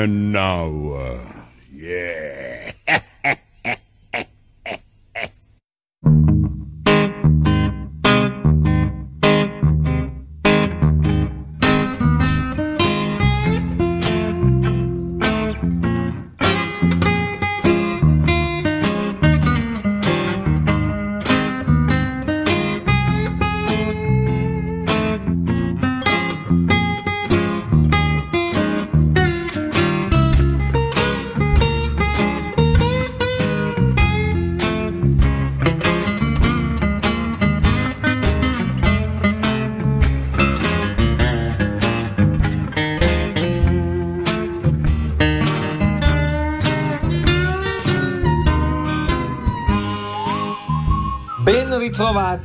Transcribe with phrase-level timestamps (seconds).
[0.00, 0.70] And now,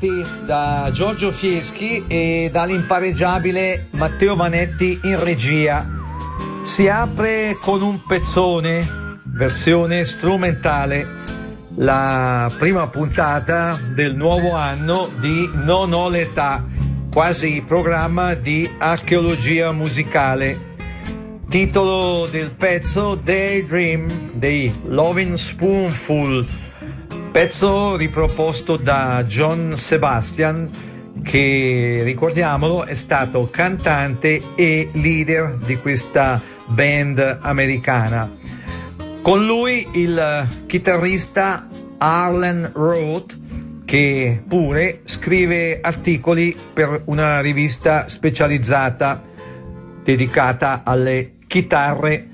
[0.05, 5.87] ritrovati da Giorgio Fieschi e dall'impareggiabile Matteo Vanetti in regia.
[6.61, 11.07] Si apre con un pezzone, versione strumentale,
[11.77, 16.63] la prima puntata del nuovo anno di Non ho l'età,
[17.11, 20.73] quasi programma di archeologia musicale.
[21.49, 26.45] Titolo del pezzo Daydream dei Loving Spoonful
[27.35, 30.69] pezzo riproposto da John Sebastian
[31.21, 38.31] che ricordiamolo è stato cantante e leader di questa band americana.
[39.21, 43.37] Con lui il chitarrista Arlen Roth
[43.83, 49.21] che pure scrive articoli per una rivista specializzata
[50.03, 52.29] dedicata alle chitarre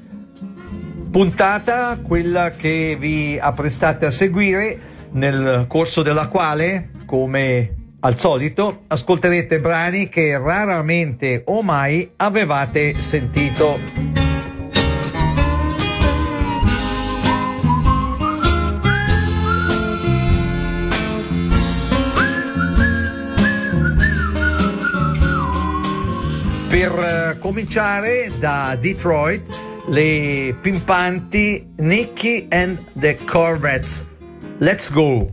[1.09, 9.59] puntata quella che vi apprestate a seguire nel corso della quale come al solito ascolterete
[9.59, 13.79] brani che raramente o mai avevate sentito
[26.67, 29.41] per cominciare da Detroit
[29.89, 34.10] le pimpanti Nicky and the Corvettes.
[34.61, 35.31] Let's go!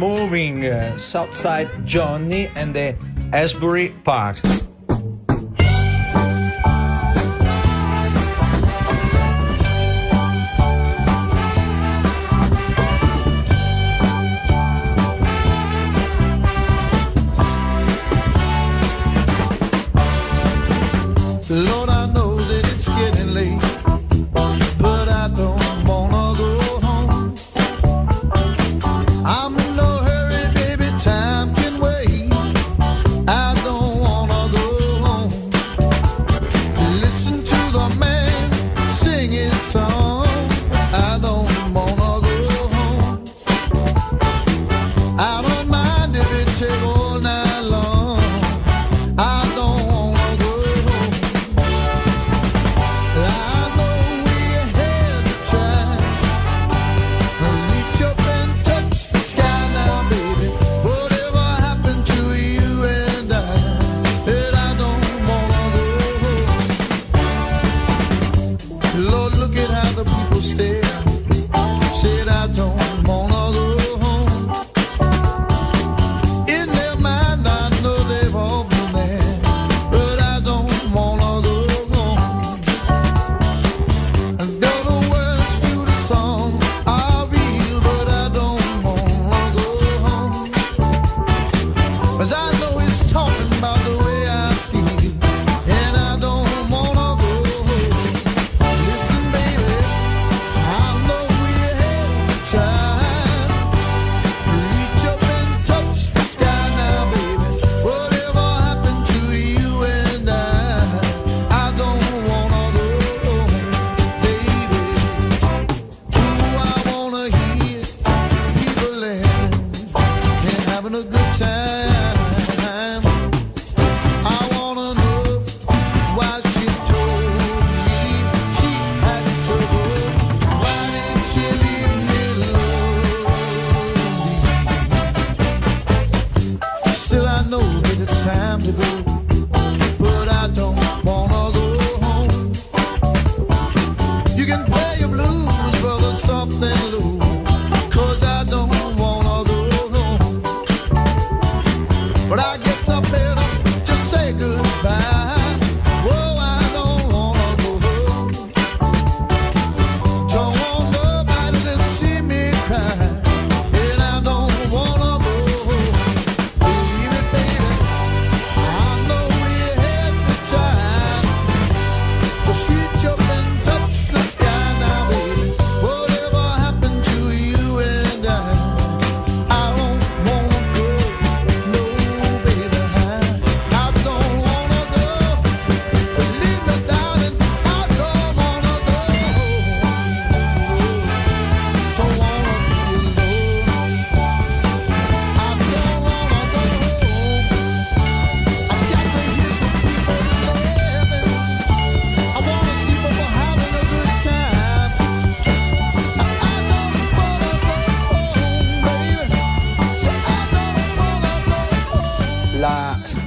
[0.00, 2.96] Moving, uh, Southside Johnny and the
[3.34, 4.38] Asbury Park.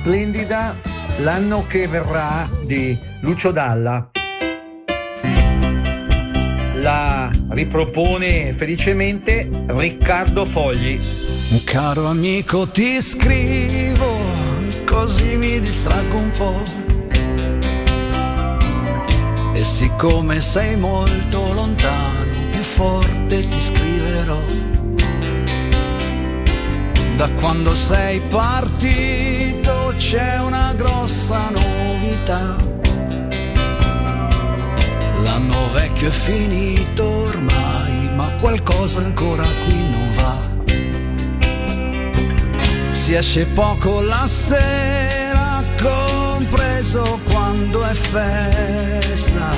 [0.03, 0.75] Splendida
[1.19, 4.09] l'anno che verrà di Lucio Dalla.
[6.81, 10.99] La ripropone felicemente Riccardo Fogli.
[11.63, 14.17] Caro amico, ti scrivo,
[14.85, 16.63] così mi distraggo un po'.
[19.53, 24.41] E siccome sei molto lontano, più forte ti scriverò.
[27.15, 29.62] Da quando sei partito
[29.97, 32.55] c'è una grossa novità.
[35.23, 40.51] L'anno vecchio è finito ormai, ma qualcosa ancora qui non va.
[42.91, 49.49] Si esce poco la sera, compreso quando è festa.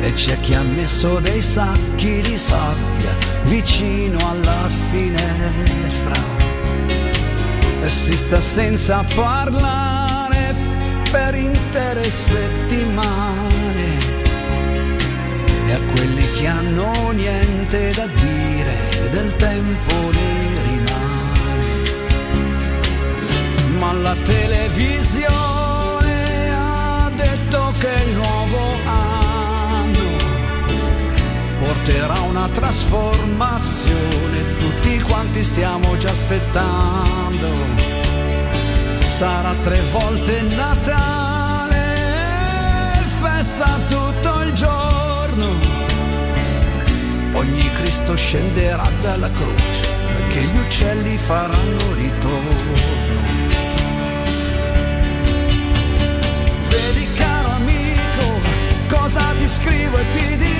[0.00, 6.41] E c'è chi ha messo dei sacchi di sabbia vicino alla finestra.
[7.84, 10.54] E si sta senza parlare
[11.10, 13.86] per intere settimane.
[15.66, 21.70] E a quelli che hanno niente da dire del tempo ne rimane.
[23.78, 25.30] Ma la televisione
[26.50, 29.21] ha detto che il nuovo anno
[31.82, 37.48] porterà una trasformazione, tutti quanti stiamo già aspettando.
[39.00, 41.96] Sarà tre volte Natale,
[43.20, 45.46] festa tutto il giorno.
[47.32, 52.74] Ogni Cristo scenderà dalla croce perché gli uccelli faranno ritorno.
[56.68, 58.38] Vedi caro amico,
[58.88, 60.51] cosa ti scrivo e ti dico,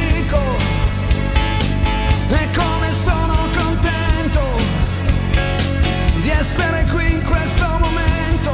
[2.34, 4.40] e come sono contento
[6.20, 8.52] di essere qui in questo momento.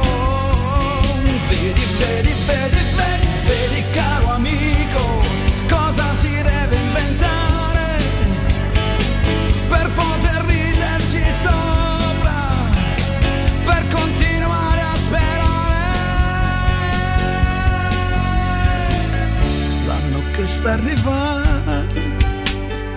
[1.47, 2.77] Vedi, vedi, vedi,
[3.45, 5.21] vedi, caro amico,
[5.67, 7.97] cosa si deve inventare
[9.67, 12.47] per poter riderci sopra,
[13.65, 15.37] per continuare a sperare.
[19.87, 21.48] L'anno che sta arrivando,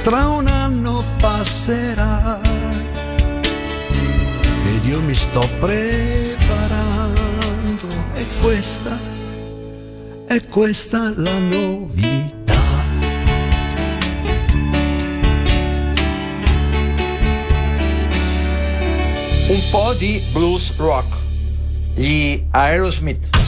[0.03, 2.41] tra un anno passerà
[4.67, 7.23] ed io mi sto preparando
[8.15, 8.99] e questa,
[10.27, 12.61] è questa la novità.
[19.49, 21.15] Un po' di blues rock.
[21.95, 23.42] Gli Aerosmith.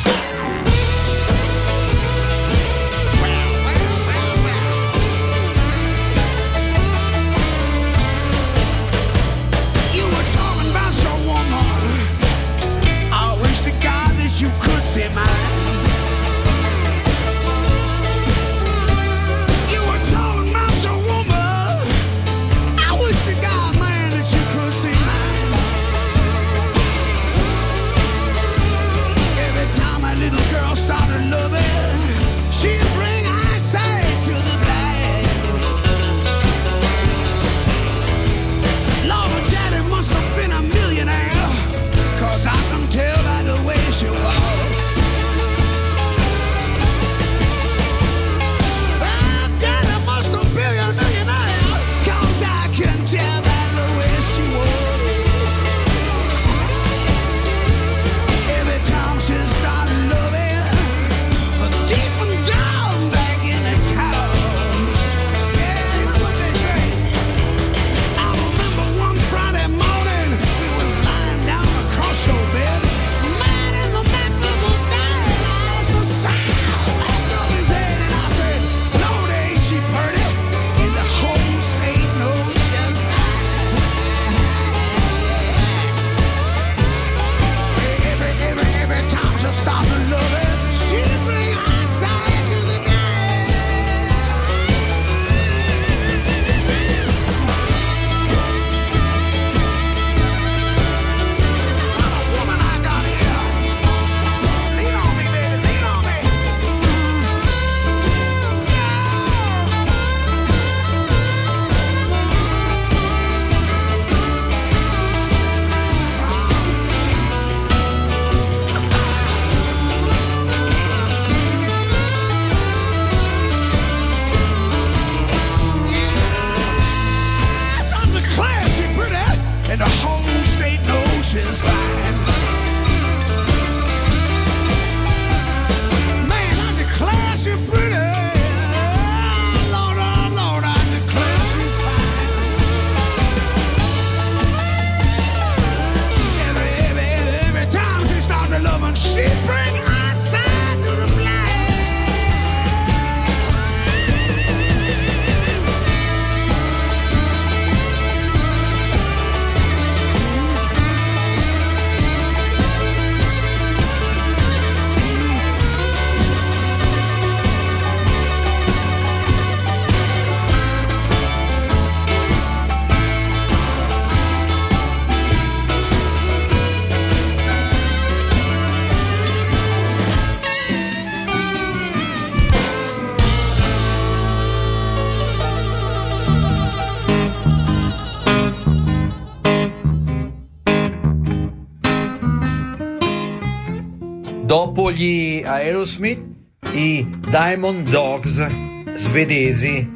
[195.84, 196.24] Aerosmith,
[196.72, 198.46] i Diamond Dogs
[198.94, 199.86] svedesi,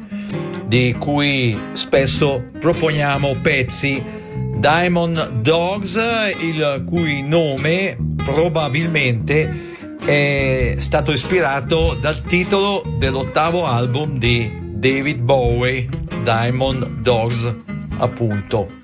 [0.67, 4.05] di cui spesso proponiamo pezzi.
[4.57, 5.97] Diamond Dogs,
[6.41, 15.89] il cui nome probabilmente è stato ispirato dal titolo dell'ottavo album di David Bowie,
[16.23, 17.51] Diamond Dogs,
[17.97, 18.78] appunto.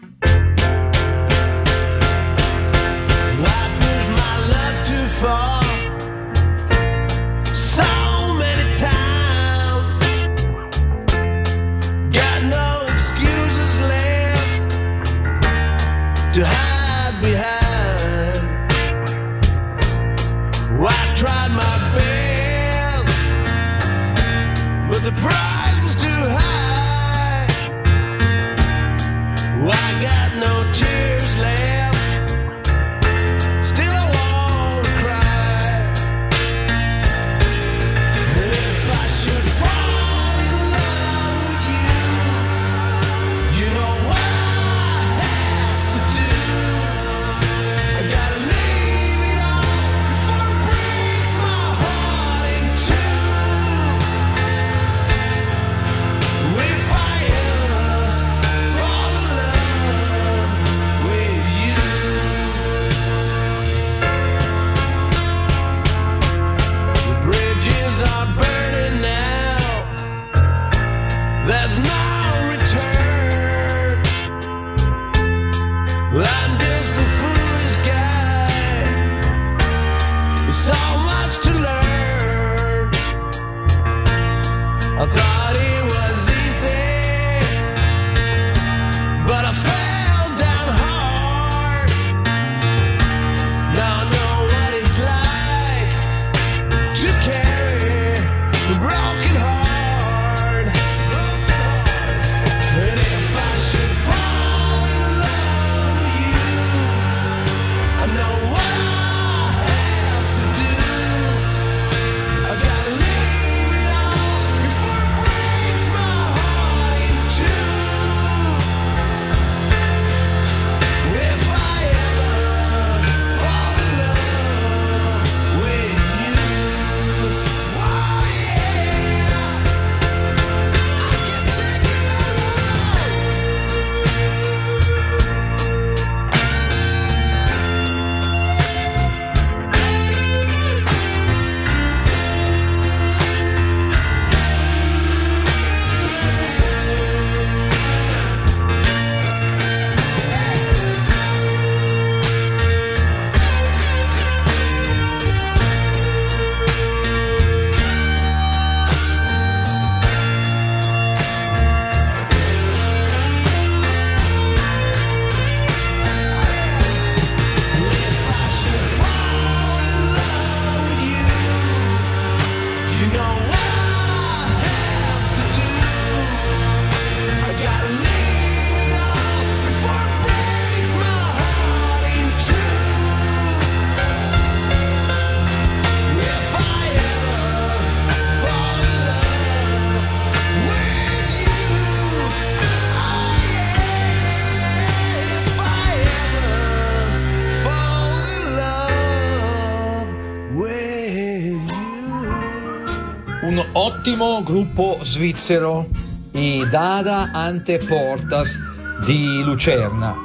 [204.56, 205.86] gruppo svizzero,
[206.32, 208.58] i Dada Ante Portas
[209.06, 210.16] di Lucerna,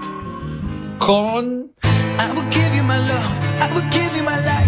[0.99, 1.69] con...
[1.83, 4.60] I will give you my love, I will give you my life.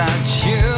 [0.00, 0.69] about you.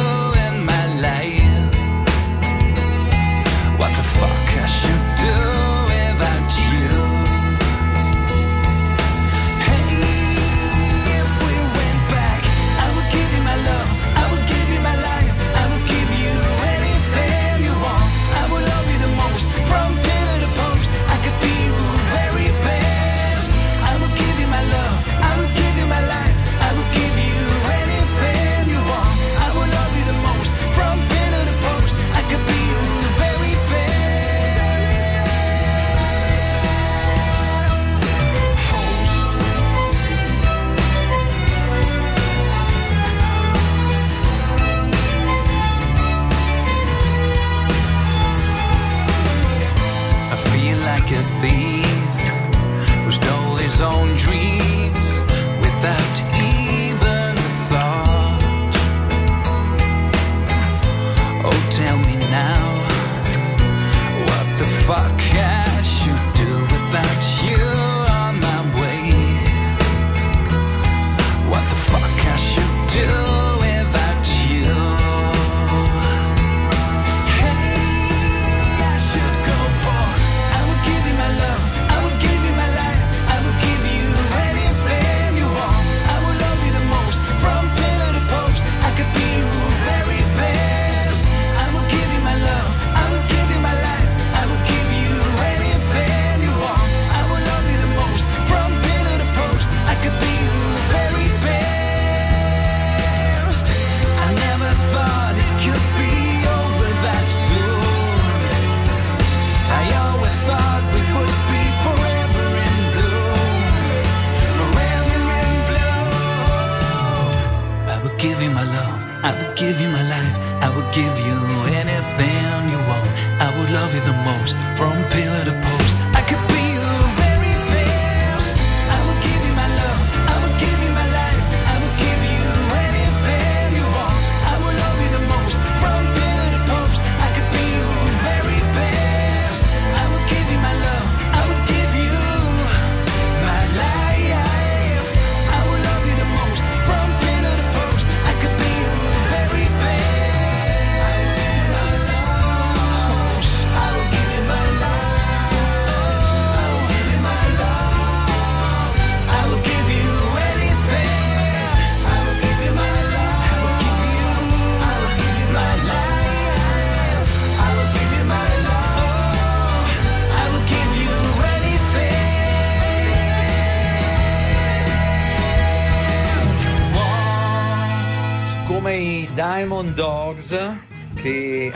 [119.55, 121.37] give you my life, I would give you
[121.81, 123.09] anything you want.
[123.39, 125.72] I would love you the most from pillar to post.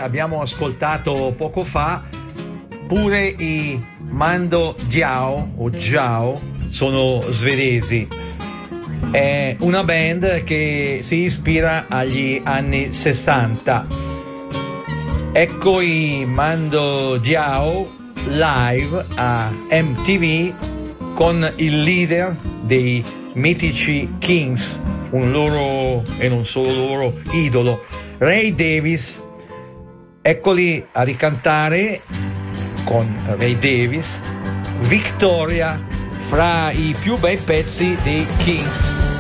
[0.07, 2.01] abbiamo ascoltato poco fa,
[2.87, 8.07] pure i Mando Diao o Giao sono svedesi.
[9.11, 13.87] È una band che si ispira agli anni 60.
[15.33, 17.91] Ecco i Mando Diao
[18.27, 27.13] live a MTV con il leader dei mitici Kings, un loro e non solo loro
[27.31, 27.83] idolo,
[28.19, 29.25] Ray Davis
[30.27, 32.01] Eccoli a ricantare
[32.83, 34.21] con Ray Davis
[34.81, 35.81] Victoria
[36.17, 39.16] fra i più bei pezzi dei Kings.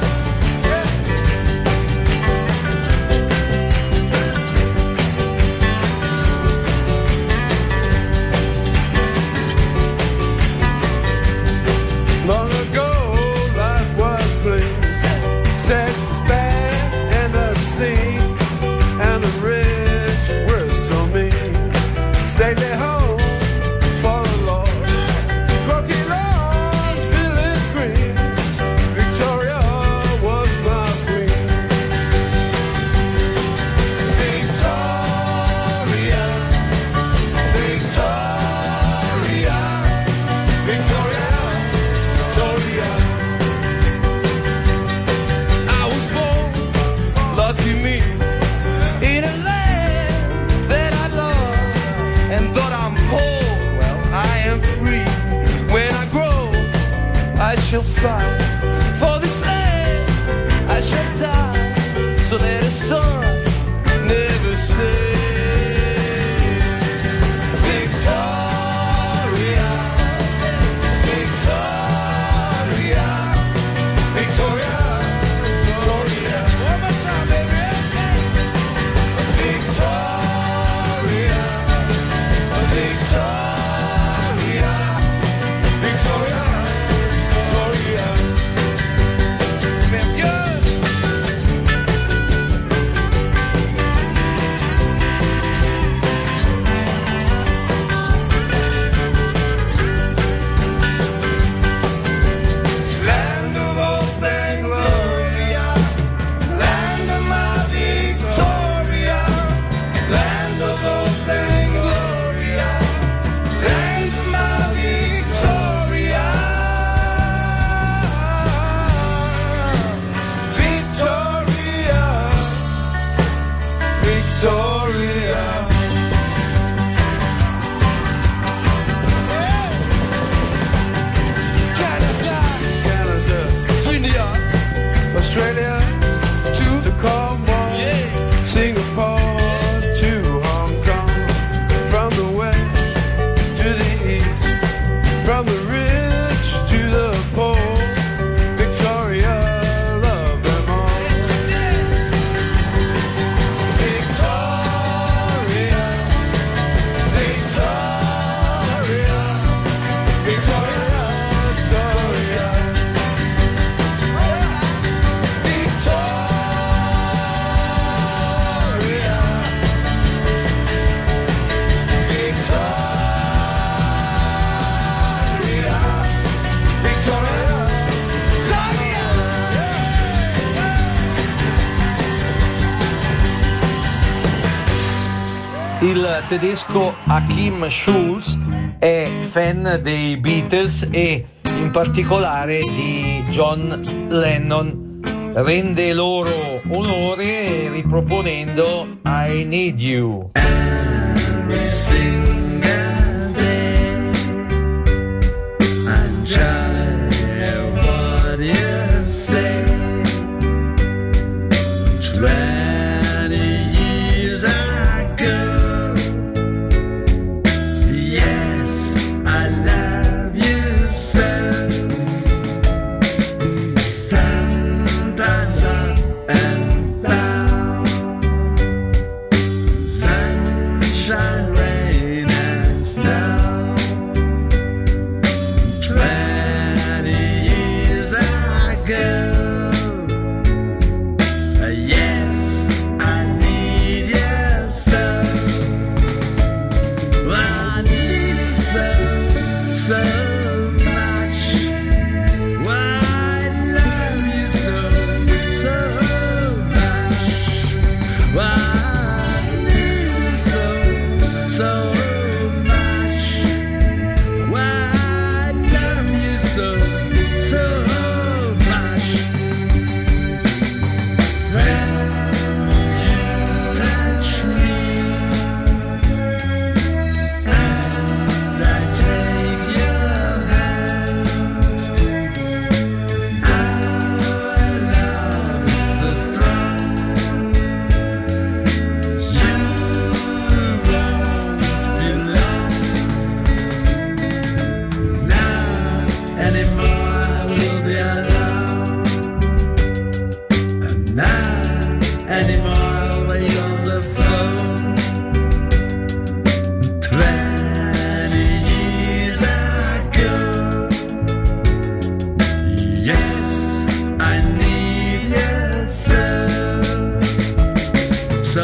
[186.27, 188.37] tedesco Hakim Schulz
[188.79, 191.25] è fan dei Beatles e
[191.57, 194.99] in particolare di John Lennon.
[195.33, 200.31] Rende loro onore riproponendo I Need You.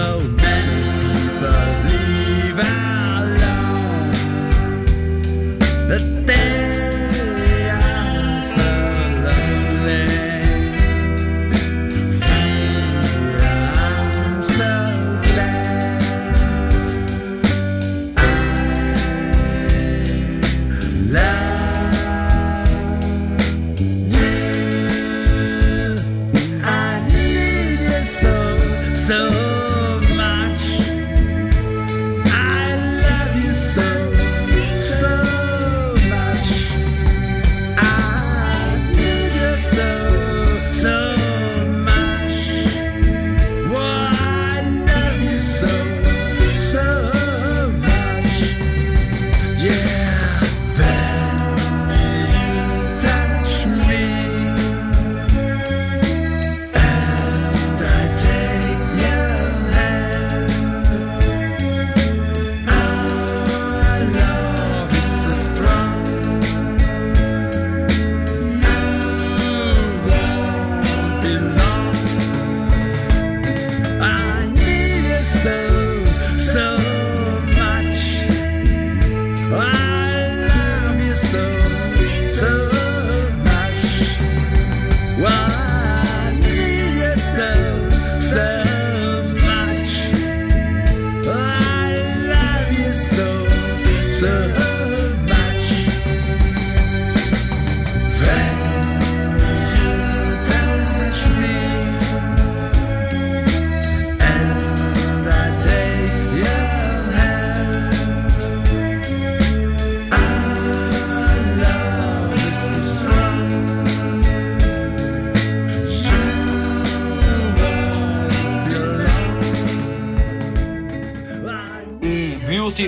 [0.06, 0.43] Oh.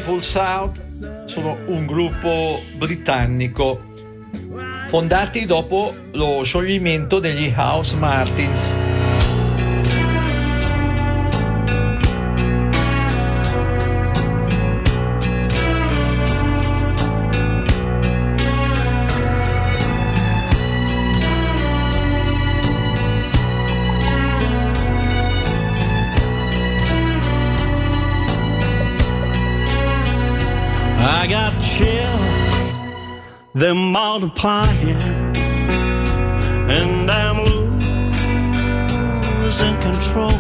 [0.05, 3.91] Beautiful Sound sono un gruppo britannico
[4.87, 8.84] fondati dopo lo scioglimento degli House Martins.
[34.25, 35.01] replying,
[36.77, 37.38] and I'm
[39.43, 40.39] losing control.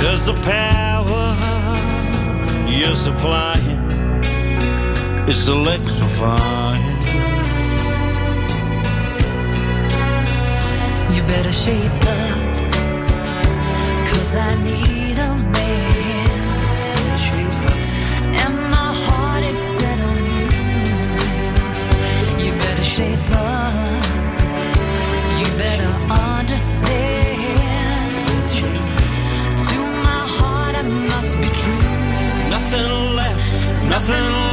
[0.00, 1.26] Cause the power
[2.66, 3.80] you're supplying
[5.28, 6.96] is electrifying.
[11.14, 12.38] You better shape up,
[14.08, 16.03] cause I need a man.
[34.06, 34.43] nothing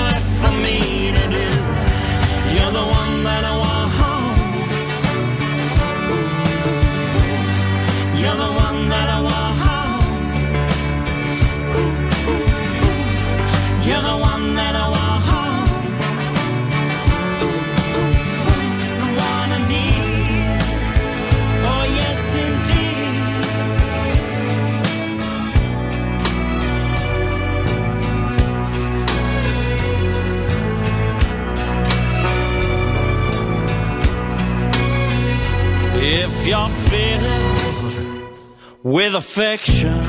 [39.21, 40.01] affection.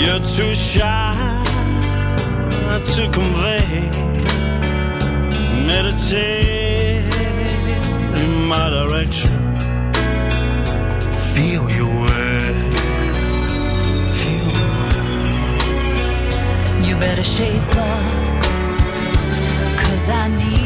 [0.00, 1.14] You're too shy
[2.92, 3.66] to convey.
[5.70, 7.06] Meditate
[8.22, 9.36] in my direction.
[11.34, 12.52] Feel your way.
[14.20, 15.06] Feel your way.
[16.86, 18.42] You better shape up,
[19.82, 20.65] cause I need.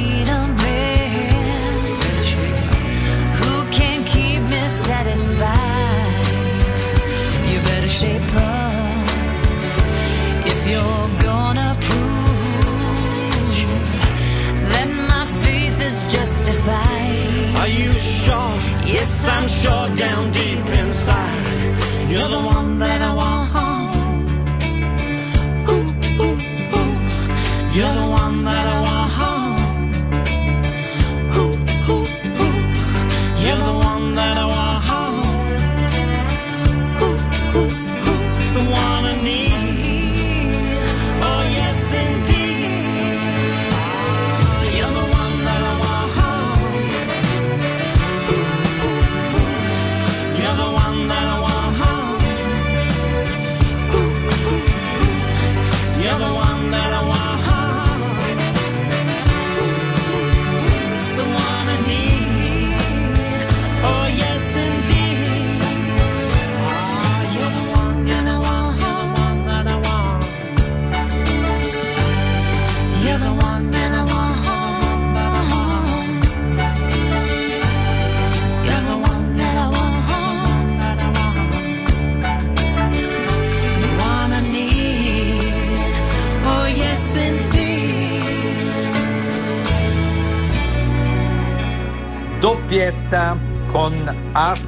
[18.00, 18.54] sure,
[18.86, 23.19] yes, I'm sure down deep inside, you're the one that I want.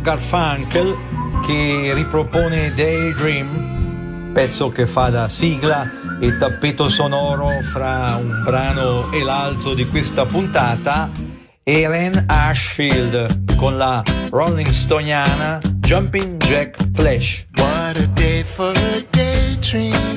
[0.03, 0.97] Garfunkel
[1.43, 5.89] che ripropone Daydream, pezzo che fa da sigla
[6.21, 11.11] e tappeto sonoro fra un brano e l'altro di questa puntata,
[11.63, 17.45] e Ren Ashfield con la Rolling Stoniana Jumping Jack Flash.
[17.57, 20.12] What a day for a daydream.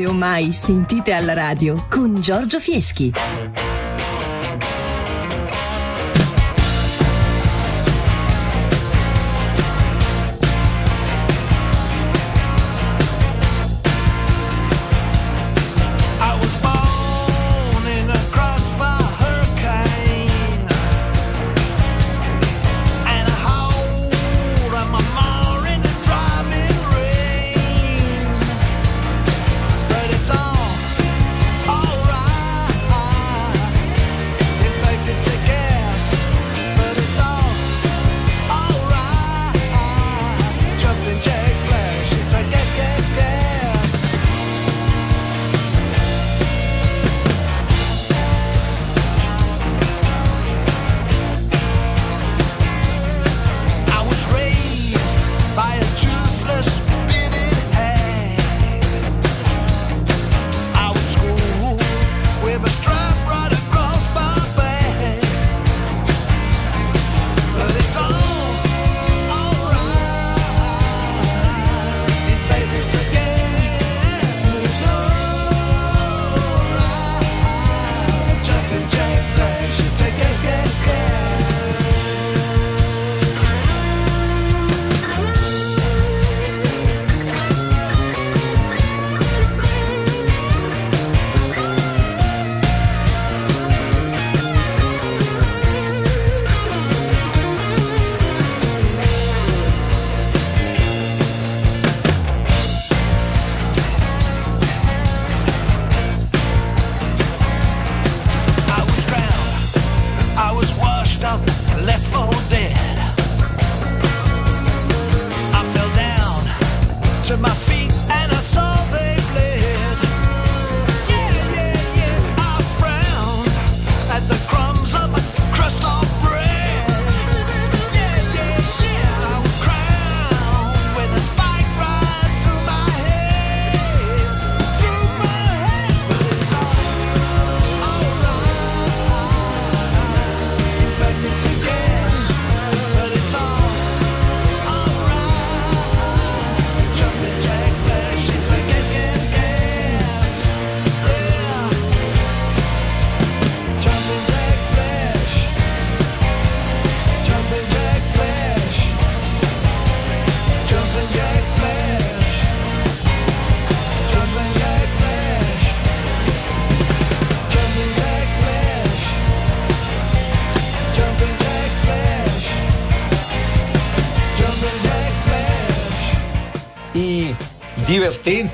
[0.00, 3.12] avete o mai sentite alla radio con Giorgio Fieschi.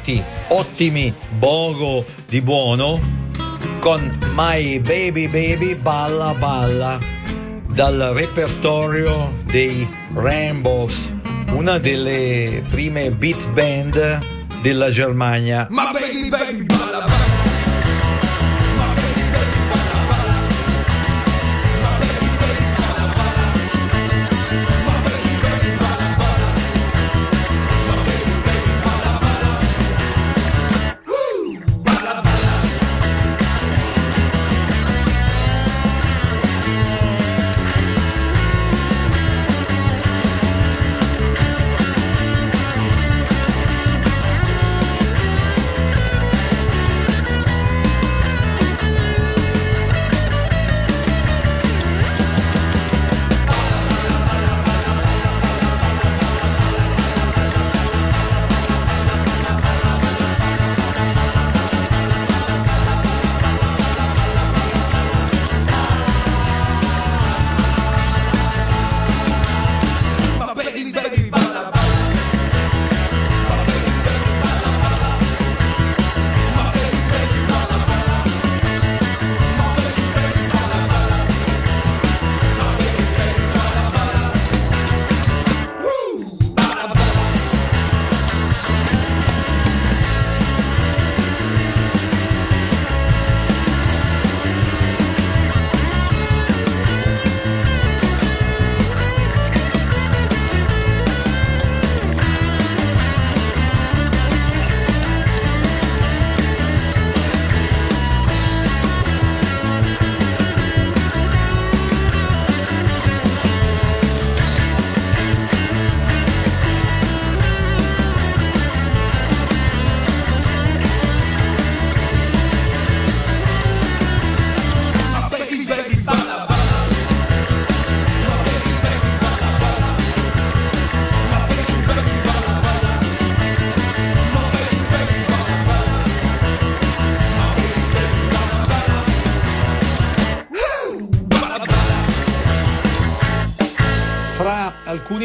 [0.06, 3.00] perfetti, ottimi, bogo di buono
[3.80, 4.00] con
[4.34, 6.98] My Baby Baby Balla Balla
[7.68, 11.10] dal repertorio dei Rambo's,
[11.50, 14.18] una delle prime beat band
[14.62, 15.66] della Germania.
[15.70, 17.15] My Baby Baby Balla Balla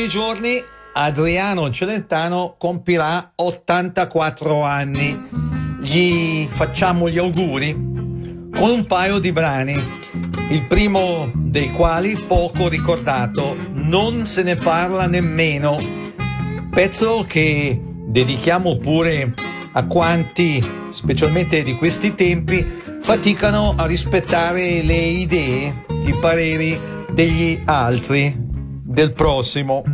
[0.02, 5.28] pochi giorni Adriano Celentano compirà 84 anni.
[5.80, 7.74] Gli facciamo gli auguri
[8.54, 9.76] con un paio di brani,
[10.50, 15.78] il primo dei quali poco ricordato, non se ne parla nemmeno,
[16.72, 19.34] pezzo che dedichiamo pure
[19.74, 22.66] a quanti, specialmente di questi tempi,
[23.02, 26.80] faticano a rispettare le idee, i pareri
[27.12, 28.36] degli altri,
[28.92, 29.91] del prossimo.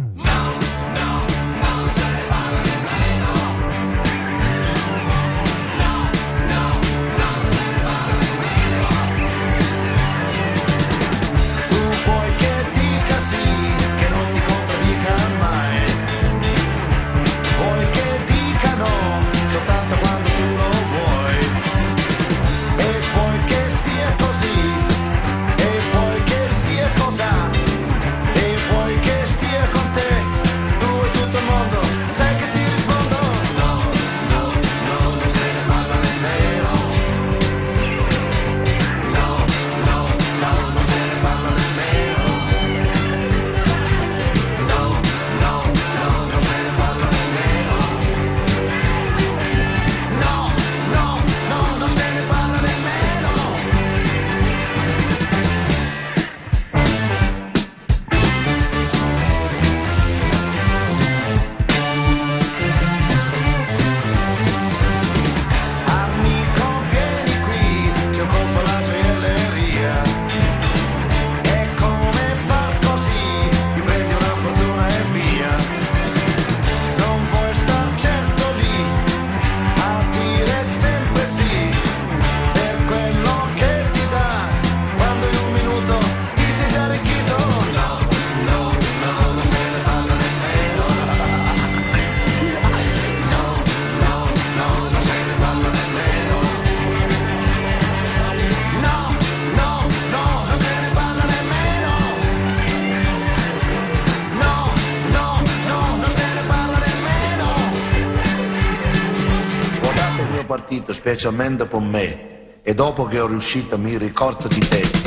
[110.67, 115.06] partito, specialmente con me, e dopo che ho riuscito mi ricordo di te.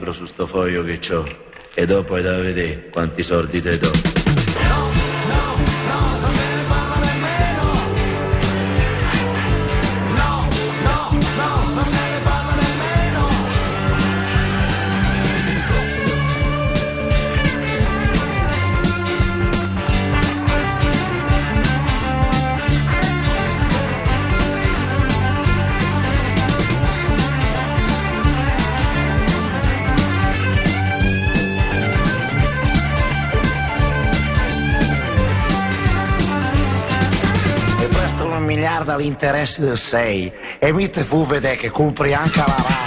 [0.00, 1.26] timbro su sto foglio che ho
[1.74, 4.19] e dopo è da vedere quanti soldi te do.
[38.60, 42.79] miliardi all'interesse del 6 e mi te fu vedere che compri anche la radio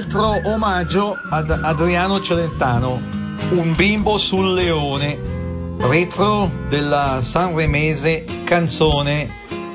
[0.00, 3.02] altro omaggio ad Adriano Celentano,
[3.50, 9.28] un bimbo sul leone, retro della sanremese canzone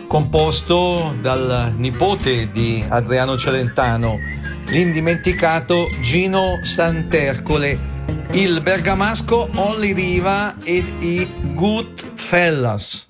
[0.07, 4.17] composto dal nipote di Adriano Celentano,
[4.65, 7.77] l'indimenticato Gino Santercole,
[8.31, 13.05] il bergamasco Olli Riva ed i Goodfellas.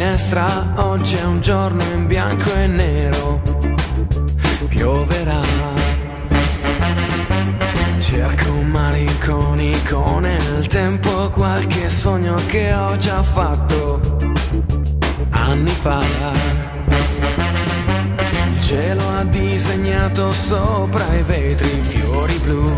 [0.00, 3.42] Finestra, oggi è un giorno in bianco e nero,
[4.68, 5.42] pioverà.
[7.98, 14.00] Cerco un malinconico nel tempo, qualche sogno che ho già fatto
[15.32, 16.00] anni fa.
[18.54, 22.72] Il cielo ha disegnato sopra i vetri fiori blu.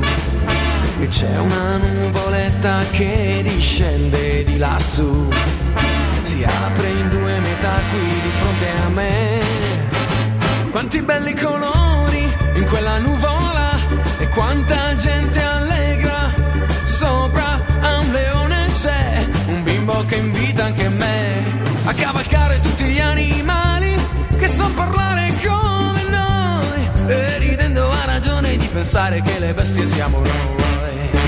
[0.99, 5.29] E c'è una nuvoletta che discende di lassù.
[6.33, 9.41] Si apre in due metà qui di fronte a me.
[10.71, 12.23] Quanti belli colori
[12.55, 13.79] in quella nuvola
[14.17, 16.33] e quanta gente allegra.
[16.85, 21.45] Sopra a un leone c'è un bimbo che invita anche me
[21.85, 23.95] a cavalcare tutti gli animali
[24.39, 27.09] che so parlare come noi.
[27.09, 31.22] E ridendo ha ragione di pensare che le bestie siamo noi.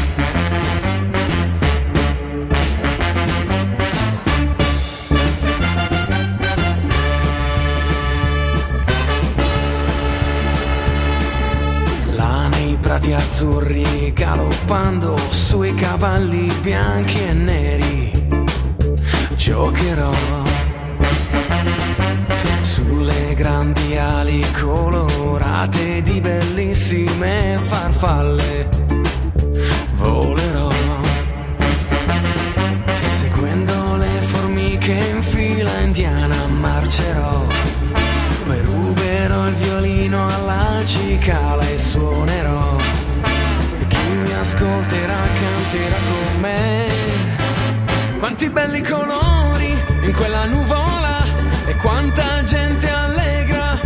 [13.04, 18.12] Prati azzurri galoppando sui cavalli bianchi e neri.
[19.36, 20.10] Giocherò
[22.62, 28.68] sulle grandi ali colorate di bellissime farfalle.
[29.96, 30.73] Volerò
[48.24, 51.22] Quanti belli colori in quella nuvola
[51.66, 53.78] e quanta gente allegra.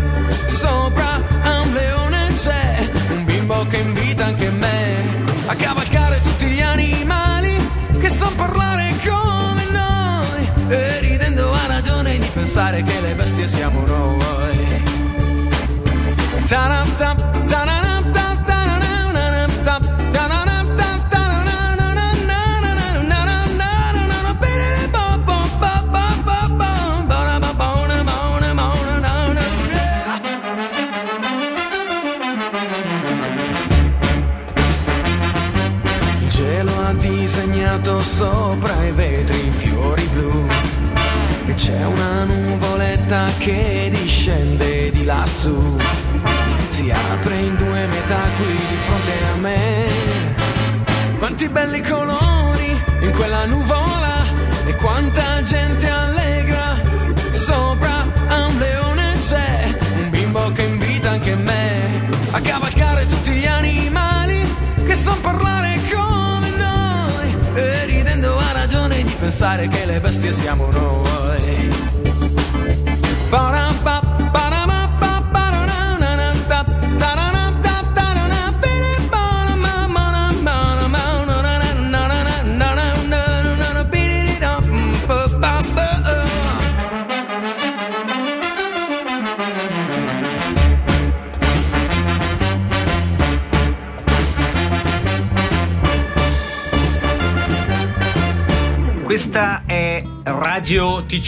[0.46, 6.60] Sopra a un leone c'è un bimbo che invita anche me a cavalcare tutti gli
[6.60, 7.68] animali
[7.98, 10.48] che so parlare come noi.
[10.68, 14.84] E ridendo ha ragione di pensare che le bestie siamo noi.
[16.46, 17.44] Ta-ra-ram-tam,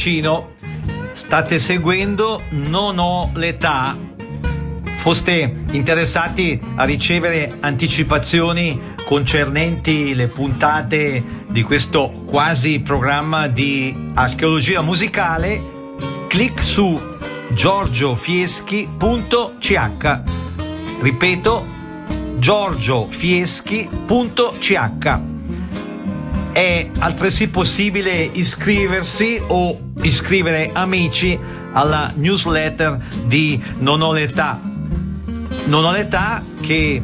[0.01, 0.55] Ticino.
[1.13, 3.95] State seguendo Non ho l'età.
[4.97, 15.63] Foste interessati a ricevere anticipazioni concernenti le puntate di questo quasi programma di archeologia musicale?
[16.29, 16.99] Clic su
[17.53, 20.21] giorgiofieschi.ch.
[21.03, 21.67] Ripeto,
[22.39, 25.19] giorgiofieschi.ch.
[26.53, 31.39] È altresì possibile iscriversi o iscrivere amici
[31.73, 34.61] alla newsletter di Non ho l'età.
[35.67, 37.03] Non ho l'età che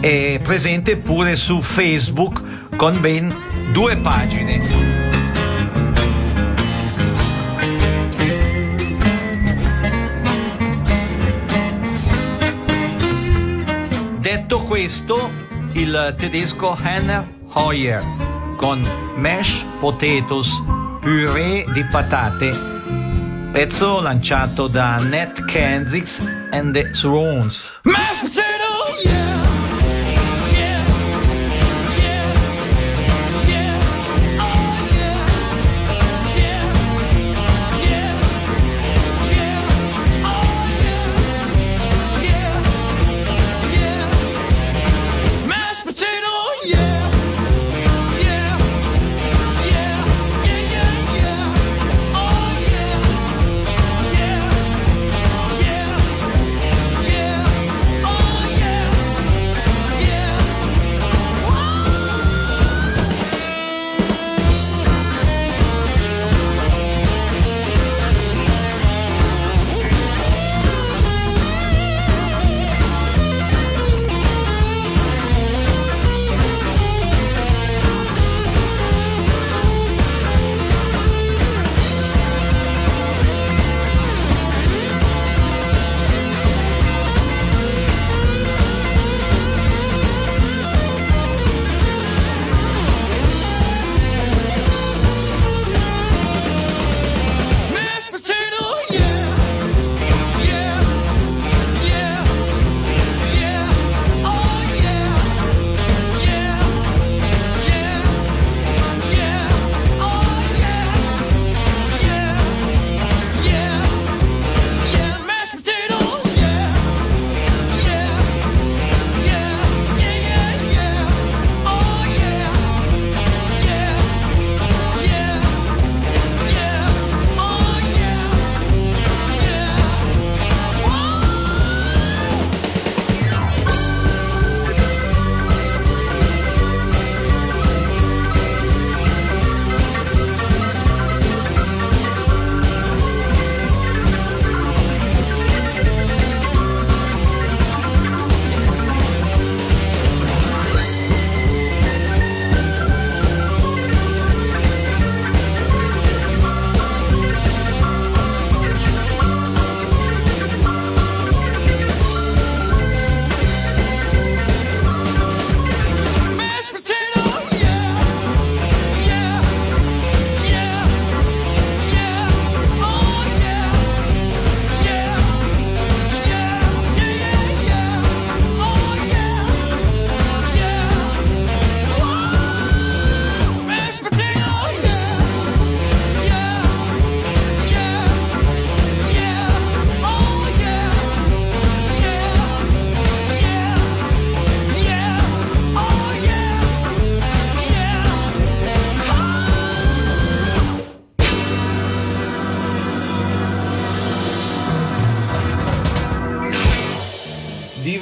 [0.00, 2.42] è presente pure su Facebook
[2.76, 3.32] con ben
[3.72, 4.82] due pagine.
[14.18, 15.30] Detto questo,
[15.72, 18.02] il tedesco Henner Hoyer
[18.56, 18.82] con
[19.16, 20.62] Mesh Potatoes,
[21.02, 22.52] purè di patate,
[23.50, 26.20] pezzo lanciato da Nat Kensix
[26.52, 27.76] and the Swans.
[27.82, 29.21] Mashed potato, yeah,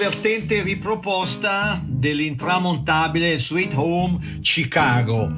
[0.01, 5.31] divertente riproposta dell'intramontabile Sweet Home Chicago.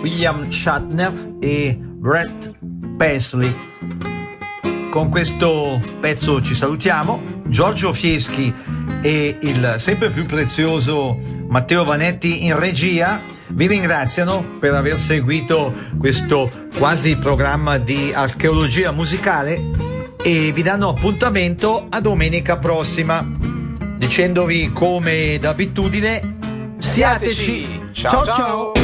[0.00, 2.52] William Shatner e Brett
[2.96, 3.52] Paisley.
[4.88, 7.40] Con questo pezzo ci salutiamo.
[7.48, 8.54] Giorgio Fieschi
[9.02, 11.18] e il sempre più prezioso
[11.48, 19.60] Matteo Vanetti in regia vi ringraziano per aver seguito questo quasi programma di archeologia musicale
[20.22, 23.51] e vi danno appuntamento a domenica prossima
[24.02, 28.34] dicendovi come d'abitudine siateci Ciao, ciao.
[28.34, 28.81] ciao.